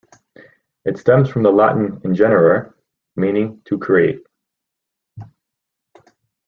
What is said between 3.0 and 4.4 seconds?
meaning "to create".